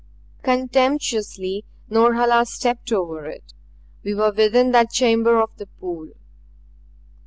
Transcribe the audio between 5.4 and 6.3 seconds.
the pool.